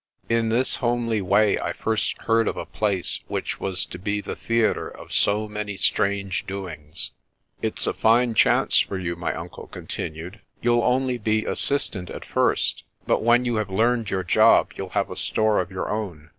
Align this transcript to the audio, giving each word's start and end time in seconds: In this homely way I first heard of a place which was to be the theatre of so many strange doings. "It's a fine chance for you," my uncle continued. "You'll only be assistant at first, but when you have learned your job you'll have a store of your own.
In 0.29 0.49
this 0.49 0.77
homely 0.77 1.21
way 1.21 1.59
I 1.59 1.73
first 1.73 2.17
heard 2.23 2.47
of 2.47 2.57
a 2.57 2.65
place 2.65 3.19
which 3.27 3.59
was 3.59 3.85
to 3.85 3.99
be 3.99 4.19
the 4.19 4.35
theatre 4.35 4.87
of 4.89 5.13
so 5.13 5.47
many 5.47 5.77
strange 5.77 6.47
doings. 6.47 7.11
"It's 7.61 7.85
a 7.85 7.93
fine 7.93 8.33
chance 8.33 8.79
for 8.79 8.97
you," 8.97 9.15
my 9.15 9.35
uncle 9.35 9.67
continued. 9.67 10.41
"You'll 10.59 10.83
only 10.83 11.19
be 11.19 11.45
assistant 11.45 12.09
at 12.09 12.25
first, 12.25 12.81
but 13.05 13.21
when 13.21 13.45
you 13.45 13.57
have 13.57 13.69
learned 13.69 14.09
your 14.09 14.23
job 14.23 14.71
you'll 14.75 14.89
have 14.89 15.11
a 15.11 15.15
store 15.15 15.61
of 15.61 15.69
your 15.69 15.87
own. 15.87 16.29